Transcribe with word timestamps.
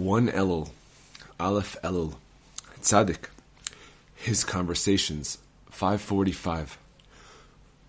One 0.00 0.28
Elul, 0.28 0.70
Aleph 1.38 1.76
Elul, 1.84 2.14
Tzaddik, 2.80 3.28
His 4.16 4.44
Conversations, 4.44 5.36
545. 5.70 6.78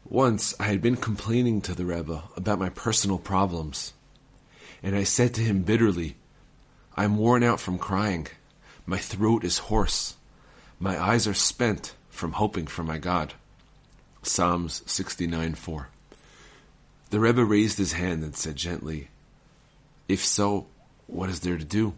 Once 0.10 0.54
I 0.60 0.64
had 0.66 0.82
been 0.82 0.98
complaining 0.98 1.62
to 1.62 1.74
the 1.74 1.86
Rebbe 1.86 2.24
about 2.36 2.60
my 2.60 2.68
personal 2.68 3.18
problems, 3.18 3.94
and 4.84 4.94
I 4.94 5.06
said 5.06 5.34
to 5.36 5.42
him 5.42 5.64
bitterly, 5.64 6.18
I 6.98 7.06
am 7.06 7.16
worn 7.16 7.44
out 7.44 7.62
from 7.62 7.78
crying. 7.78 8.28
My 8.86 8.98
throat 8.98 9.46
is 9.46 9.70
hoarse. 9.70 10.16
My 10.82 11.02
eyes 11.02 11.28
are 11.28 11.34
spent 11.34 11.96
from 12.10 12.34
hoping 12.34 12.68
for 12.68 12.84
my 12.84 12.98
God. 12.98 13.36
Psalms 14.22 14.84
69 14.86 15.56
4. 15.56 15.88
The 17.10 17.20
Rebbe 17.22 17.46
raised 17.46 17.78
his 17.78 17.94
hand 17.94 18.22
and 18.22 18.36
said 18.36 18.58
gently, 18.58 19.08
If 20.10 20.26
so, 20.26 20.68
what 21.08 21.30
is 21.30 21.40
there 21.40 21.58
to 21.58 21.66
do? 21.66 21.94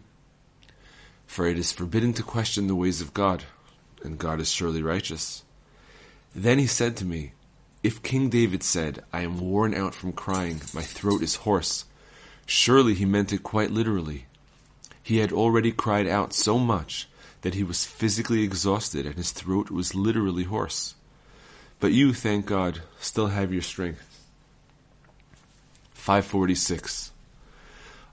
For 1.26 1.46
it 1.46 1.58
is 1.58 1.72
forbidden 1.72 2.12
to 2.14 2.22
question 2.22 2.66
the 2.66 2.74
ways 2.74 3.00
of 3.00 3.14
God, 3.14 3.44
and 4.02 4.18
God 4.18 4.40
is 4.40 4.50
surely 4.50 4.82
righteous. 4.82 5.44
Then 6.34 6.58
he 6.58 6.66
said 6.66 6.96
to 6.98 7.04
me, 7.04 7.32
If 7.82 8.02
King 8.02 8.28
David 8.28 8.62
said, 8.62 9.02
I 9.12 9.22
am 9.22 9.38
worn 9.38 9.74
out 9.74 9.94
from 9.94 10.12
crying, 10.12 10.60
my 10.72 10.82
throat 10.82 11.22
is 11.22 11.36
hoarse, 11.36 11.84
surely 12.46 12.94
he 12.94 13.04
meant 13.04 13.32
it 13.32 13.42
quite 13.42 13.70
literally. 13.70 14.26
He 15.02 15.18
had 15.18 15.32
already 15.32 15.70
cried 15.70 16.06
out 16.06 16.32
so 16.32 16.58
much 16.58 17.08
that 17.42 17.54
he 17.54 17.62
was 17.62 17.84
physically 17.84 18.42
exhausted 18.42 19.04
and 19.04 19.16
his 19.16 19.30
throat 19.30 19.70
was 19.70 19.94
literally 19.94 20.44
hoarse. 20.44 20.94
But 21.78 21.92
you, 21.92 22.14
thank 22.14 22.46
God, 22.46 22.80
still 22.98 23.26
have 23.28 23.52
your 23.52 23.62
strength. 23.62 24.26
546. 25.92 27.12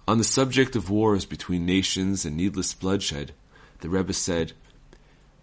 On 0.07 0.17
the 0.17 0.23
subject 0.23 0.75
of 0.75 0.89
wars 0.89 1.25
between 1.25 1.65
nations 1.65 2.25
and 2.25 2.35
needless 2.35 2.73
bloodshed, 2.73 3.33
the 3.81 3.89
Rebbe 3.89 4.13
said, 4.13 4.53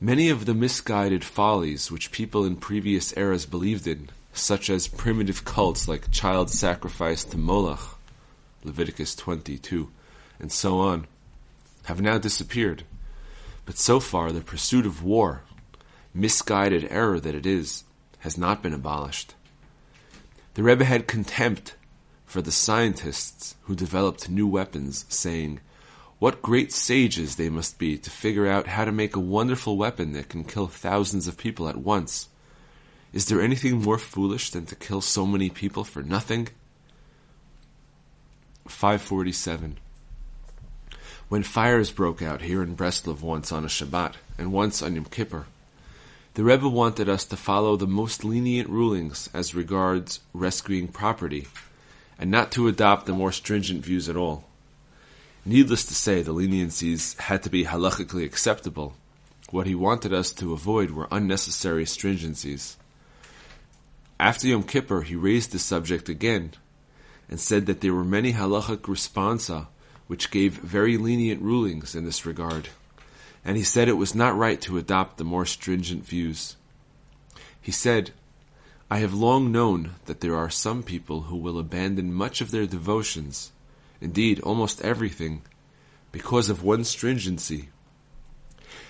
Many 0.00 0.28
of 0.28 0.46
the 0.46 0.54
misguided 0.54 1.24
follies 1.24 1.90
which 1.90 2.12
people 2.12 2.44
in 2.44 2.56
previous 2.56 3.16
eras 3.16 3.46
believed 3.46 3.86
in, 3.86 4.10
such 4.32 4.68
as 4.68 4.88
primitive 4.88 5.44
cults 5.44 5.88
like 5.88 6.10
child 6.10 6.50
sacrifice 6.50 7.24
to 7.24 7.38
Moloch, 7.38 7.98
Leviticus 8.64 9.14
22, 9.14 9.90
and 10.38 10.52
so 10.52 10.78
on, 10.78 11.06
have 11.84 12.00
now 12.00 12.18
disappeared. 12.18 12.84
But 13.64 13.78
so 13.78 14.00
far, 14.00 14.32
the 14.32 14.40
pursuit 14.40 14.86
of 14.86 15.02
war, 15.02 15.42
misguided 16.14 16.86
error 16.90 17.20
that 17.20 17.34
it 17.34 17.46
is, 17.46 17.84
has 18.20 18.36
not 18.36 18.62
been 18.62 18.74
abolished. 18.74 19.34
The 20.54 20.62
Rebbe 20.62 20.84
had 20.84 21.06
contempt 21.06 21.74
for 22.28 22.42
the 22.42 22.52
scientists 22.52 23.56
who 23.62 23.74
developed 23.74 24.28
new 24.28 24.46
weapons, 24.46 25.06
saying, 25.08 25.60
What 26.18 26.42
great 26.42 26.74
sages 26.74 27.36
they 27.36 27.48
must 27.48 27.78
be 27.78 27.96
to 27.96 28.10
figure 28.10 28.46
out 28.46 28.66
how 28.66 28.84
to 28.84 28.92
make 28.92 29.16
a 29.16 29.20
wonderful 29.20 29.78
weapon 29.78 30.12
that 30.12 30.28
can 30.28 30.44
kill 30.44 30.66
thousands 30.66 31.26
of 31.26 31.38
people 31.38 31.70
at 31.70 31.78
once. 31.78 32.28
Is 33.14 33.26
there 33.26 33.40
anything 33.40 33.80
more 33.80 33.96
foolish 33.96 34.50
than 34.50 34.66
to 34.66 34.76
kill 34.76 35.00
so 35.00 35.24
many 35.24 35.48
people 35.48 35.84
for 35.84 36.02
nothing? 36.02 36.48
547. 38.66 39.78
When 41.30 41.42
fires 41.42 41.90
broke 41.90 42.20
out 42.20 42.42
here 42.42 42.62
in 42.62 42.76
Breslov 42.76 43.22
once 43.22 43.50
on 43.50 43.64
a 43.64 43.68
Shabbat, 43.68 44.16
and 44.36 44.52
once 44.52 44.82
on 44.82 44.94
Yom 44.94 45.06
Kippur, 45.06 45.46
the 46.34 46.44
Rebbe 46.44 46.68
wanted 46.68 47.08
us 47.08 47.24
to 47.24 47.36
follow 47.38 47.76
the 47.76 47.86
most 47.86 48.22
lenient 48.22 48.68
rulings 48.68 49.30
as 49.32 49.54
regards 49.54 50.20
rescuing 50.34 50.88
property 50.88 51.46
and 52.18 52.30
not 52.30 52.50
to 52.52 52.68
adopt 52.68 53.06
the 53.06 53.12
more 53.12 53.32
stringent 53.32 53.84
views 53.84 54.08
at 54.08 54.16
all. 54.16 54.44
Needless 55.44 55.84
to 55.86 55.94
say, 55.94 56.22
the 56.22 56.34
leniencies 56.34 57.18
had 57.18 57.42
to 57.44 57.50
be 57.50 57.64
halachically 57.64 58.24
acceptable. 58.24 58.94
What 59.50 59.66
he 59.66 59.74
wanted 59.74 60.12
us 60.12 60.32
to 60.32 60.52
avoid 60.52 60.90
were 60.90 61.08
unnecessary 61.10 61.84
stringencies. 61.84 62.76
After 64.20 64.48
Yom 64.48 64.64
Kippur, 64.64 65.02
he 65.02 65.14
raised 65.14 65.52
the 65.52 65.58
subject 65.58 66.08
again 66.08 66.52
and 67.30 67.38
said 67.38 67.66
that 67.66 67.80
there 67.80 67.94
were 67.94 68.04
many 68.04 68.32
halachic 68.32 68.82
responsa 68.82 69.68
which 70.06 70.30
gave 70.30 70.54
very 70.54 70.96
lenient 70.96 71.40
rulings 71.40 71.94
in 71.94 72.04
this 72.04 72.26
regard, 72.26 72.68
and 73.44 73.56
he 73.56 73.62
said 73.62 73.88
it 73.88 73.92
was 73.92 74.14
not 74.14 74.36
right 74.36 74.60
to 74.62 74.78
adopt 74.78 75.18
the 75.18 75.24
more 75.24 75.46
stringent 75.46 76.04
views. 76.04 76.56
He 77.60 77.70
said, 77.70 78.10
I 78.90 79.00
have 79.00 79.12
long 79.12 79.52
known 79.52 79.96
that 80.06 80.20
there 80.20 80.34
are 80.34 80.48
some 80.48 80.82
people 80.82 81.22
who 81.22 81.36
will 81.36 81.58
abandon 81.58 82.12
much 82.12 82.40
of 82.40 82.50
their 82.50 82.66
devotions, 82.66 83.52
indeed 84.00 84.40
almost 84.40 84.80
everything, 84.80 85.42
because 86.10 86.48
of 86.48 86.62
one 86.62 86.84
stringency. 86.84 87.68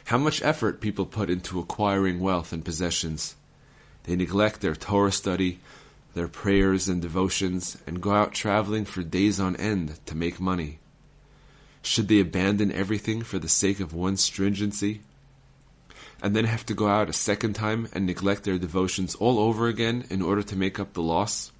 How 0.04 0.19
much 0.19 0.41
effort 0.41 0.81
people 0.81 1.04
put 1.04 1.28
into 1.28 1.59
acquiring 1.59 2.20
wealth 2.20 2.53
and 2.53 2.64
possessions. 2.64 3.34
They 4.04 4.14
neglect 4.14 4.60
their 4.60 4.76
Torah 4.76 5.12
study, 5.12 5.59
their 6.15 6.28
prayers 6.28 6.88
and 6.88 7.03
devotions, 7.03 7.76
and 7.86 8.00
go 8.00 8.12
out 8.12 8.32
traveling 8.32 8.84
for 8.84 9.03
days 9.03 9.41
on 9.41 9.56
end 9.56 9.98
to 10.06 10.16
make 10.16 10.38
money. 10.38 10.78
Should 11.82 12.09
they 12.09 12.20
abandon 12.20 12.70
everything 12.70 13.22
for 13.22 13.38
the 13.38 13.48
sake 13.48 13.80
of 13.80 13.92
one 13.92 14.16
stringency? 14.16 15.00
And 16.23 16.34
then 16.34 16.45
have 16.45 16.67
to 16.67 16.75
go 16.75 16.89
out 16.89 17.09
a 17.09 17.12
second 17.12 17.55
time 17.55 17.89
and 17.93 18.06
neglect 18.06 18.45
their 18.45 18.59
devotions 18.59 19.15
all 19.15 19.39
over 19.39 19.69
again 19.69 20.05
in 20.11 20.23
order 20.23 20.43
to 20.43 20.56
make 20.56 20.81
up 20.81 20.93
the 20.93 21.03
loss? 21.03 21.53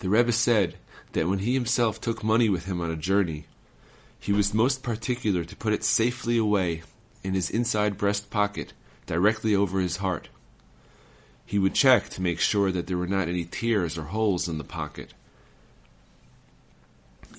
The 0.00 0.08
Rebbe 0.08 0.32
said 0.32 0.76
that 1.12 1.28
when 1.28 1.40
he 1.40 1.54
himself 1.54 2.00
took 2.00 2.22
money 2.22 2.48
with 2.48 2.66
him 2.66 2.80
on 2.80 2.90
a 2.90 2.96
journey, 2.96 3.46
he 4.18 4.32
was 4.32 4.54
most 4.54 4.82
particular 4.82 5.44
to 5.44 5.56
put 5.56 5.72
it 5.72 5.82
safely 5.82 6.36
away 6.36 6.82
in 7.22 7.34
his 7.34 7.50
inside 7.50 7.98
breast 7.98 8.30
pocket, 8.30 8.72
directly 9.06 9.54
over 9.54 9.80
his 9.80 9.96
heart. 9.96 10.28
He 11.44 11.58
would 11.58 11.74
check 11.74 12.08
to 12.10 12.22
make 12.22 12.38
sure 12.38 12.70
that 12.70 12.86
there 12.86 12.96
were 12.98 13.06
not 13.06 13.28
any 13.28 13.44
tears 13.44 13.98
or 13.98 14.04
holes 14.04 14.48
in 14.48 14.58
the 14.58 14.64
pocket, 14.64 15.14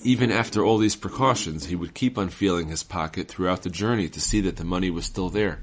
even 0.04 0.30
after 0.30 0.64
all 0.64 0.78
these 0.78 0.96
precautions, 0.96 1.66
he 1.66 1.76
would 1.76 1.94
keep 1.94 2.18
on 2.18 2.28
feeling 2.28 2.68
his 2.68 2.82
pocket 2.82 3.28
throughout 3.28 3.62
the 3.62 3.70
journey 3.70 4.08
to 4.08 4.20
see 4.20 4.40
that 4.42 4.56
the 4.56 4.64
money 4.64 4.90
was 4.90 5.04
still 5.04 5.28
there. 5.28 5.60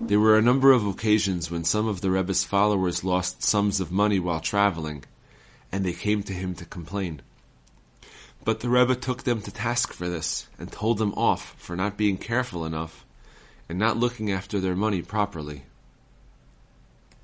There 0.00 0.20
were 0.20 0.36
a 0.36 0.42
number 0.42 0.72
of 0.72 0.86
occasions 0.86 1.50
when 1.50 1.64
some 1.64 1.86
of 1.86 2.00
the 2.00 2.10
Rebbe's 2.10 2.44
followers 2.44 3.04
lost 3.04 3.42
sums 3.42 3.80
of 3.80 3.92
money 3.92 4.18
while 4.18 4.40
traveling, 4.40 5.04
and 5.70 5.84
they 5.84 5.92
came 5.92 6.22
to 6.24 6.32
him 6.32 6.54
to 6.56 6.64
complain. 6.64 7.22
But 8.44 8.60
the 8.60 8.68
Rebbe 8.68 8.96
took 8.96 9.22
them 9.22 9.40
to 9.42 9.50
task 9.50 9.92
for 9.92 10.08
this, 10.08 10.48
and 10.58 10.70
told 10.70 10.98
them 10.98 11.14
off 11.14 11.54
for 11.58 11.76
not 11.76 11.96
being 11.96 12.18
careful 12.18 12.64
enough 12.64 13.04
and 13.68 13.78
not 13.78 13.96
looking 13.96 14.30
after 14.30 14.60
their 14.60 14.76
money 14.76 15.02
properly. 15.02 15.64